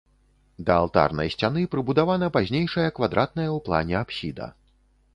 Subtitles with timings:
[0.69, 4.53] Да алтарнай сцяны прыбудавана пазнейшая квадратная ў плане апсіда.